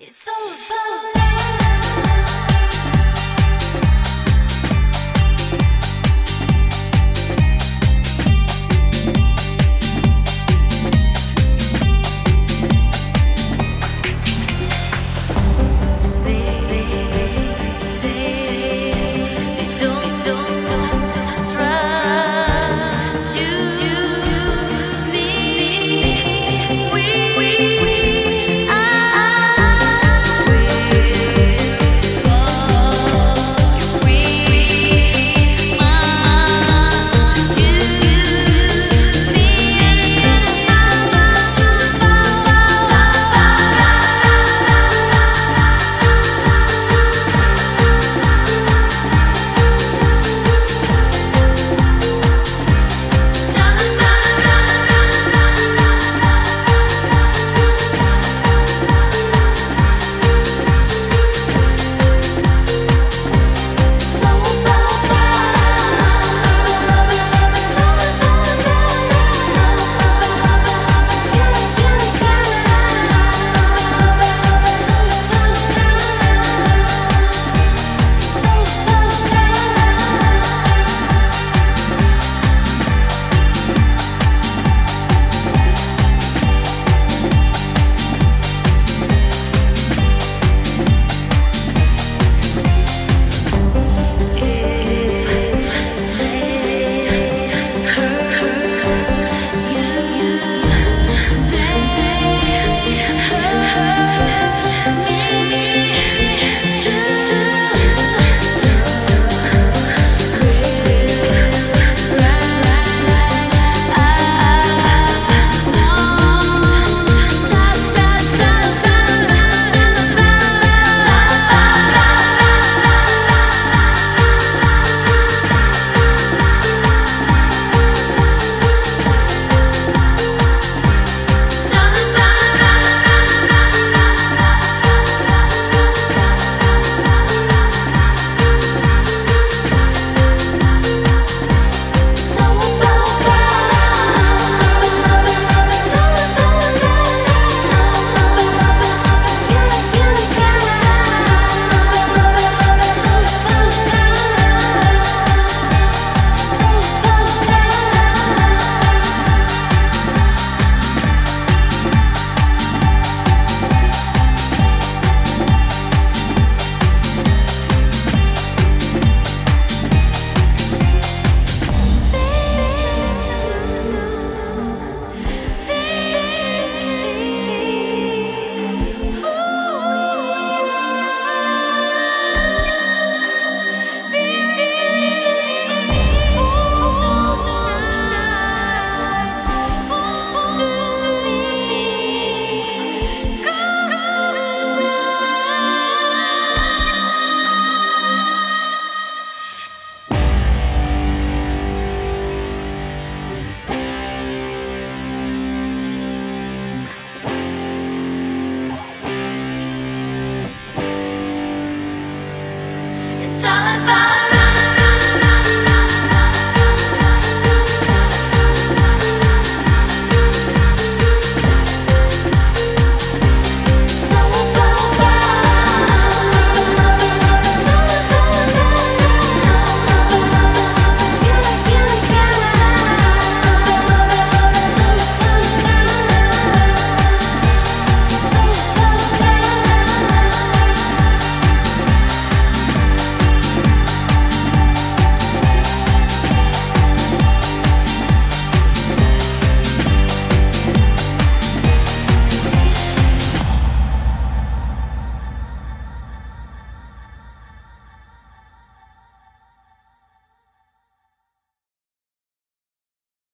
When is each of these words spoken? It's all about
It's 0.00 0.28
all 0.28 1.08
about 1.08 1.17